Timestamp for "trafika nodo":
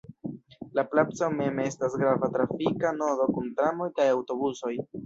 2.39-3.31